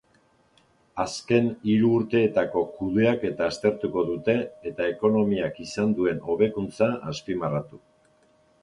[1.03, 4.37] Azken hiru urteetako kudeaketa aztertuko dute
[4.73, 7.85] eta ekonomiak izan duen hobekuntza azpimarratu.